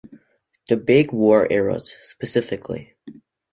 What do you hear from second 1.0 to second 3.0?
war eras, specifically.